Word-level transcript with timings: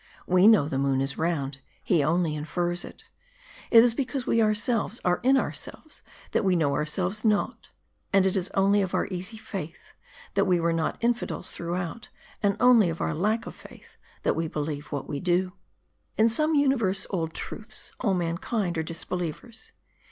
We 0.25 0.47
know 0.47 0.67
the 0.67 0.79
moon 0.79 0.99
is 0.99 1.19
round; 1.19 1.59
he 1.83 2.03
only 2.03 2.33
infers 2.33 2.83
it. 2.83 3.03
It 3.69 3.83
is 3.83 3.93
be 3.93 4.03
342 4.03 4.07
MARDI. 4.07 4.09
cause 4.09 4.27
we 4.27 4.41
ourselves 4.81 5.01
are 5.05 5.19
in 5.21 5.37
ourselves, 5.37 6.01
that 6.31 6.43
we 6.43 6.55
know 6.55 6.73
ourselves 6.73 7.23
not. 7.23 7.69
And 8.11 8.25
it 8.25 8.35
is 8.35 8.49
only 8.55 8.81
of 8.81 8.95
our 8.95 9.05
easy 9.11 9.37
faith, 9.37 9.93
that 10.33 10.45
we 10.45 10.59
are 10.59 10.73
not 10.73 10.99
infi 11.01 11.27
dels 11.27 11.51
throughout; 11.51 12.09
and 12.41 12.57
only 12.59 12.89
of 12.89 12.99
our 12.99 13.13
lack 13.13 13.45
of 13.45 13.53
faith, 13.53 13.97
that 14.23 14.35
we 14.35 14.47
believe 14.47 14.87
what 14.87 15.07
we 15.07 15.19
do. 15.19 15.53
In 16.17 16.29
some 16.29 16.55
universe 16.55 17.05
old 17.11 17.35
truths, 17.35 17.91
all 17.99 18.15
mankind 18.15 18.79
are 18.79 18.83
disbelievers. 18.83 19.71